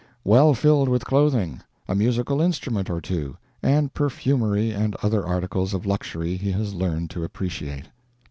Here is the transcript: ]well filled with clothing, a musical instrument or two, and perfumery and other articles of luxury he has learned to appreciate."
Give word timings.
]well 0.33 0.55
filled 0.55 0.89
with 0.89 1.05
clothing, 1.05 1.61
a 1.87 1.93
musical 1.93 2.41
instrument 2.41 2.89
or 2.89 2.99
two, 2.99 3.37
and 3.61 3.93
perfumery 3.93 4.71
and 4.71 4.95
other 5.03 5.23
articles 5.23 5.75
of 5.75 5.85
luxury 5.85 6.37
he 6.37 6.51
has 6.53 6.73
learned 6.73 7.11
to 7.11 7.23
appreciate." 7.23 7.85